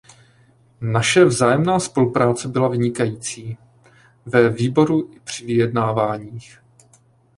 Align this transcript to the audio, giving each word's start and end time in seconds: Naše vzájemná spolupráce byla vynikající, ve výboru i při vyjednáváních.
Naše 0.81 1.25
vzájemná 1.25 1.79
spolupráce 1.79 2.47
byla 2.47 2.67
vynikající, 2.67 3.57
ve 4.25 4.49
výboru 4.49 5.11
i 5.13 5.19
při 5.19 5.45
vyjednáváních. 5.45 6.61